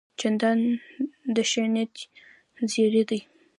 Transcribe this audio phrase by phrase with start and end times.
[0.19, 0.61] جانداد
[1.35, 1.95] د ښه نیت
[2.71, 3.19] زېرى دی.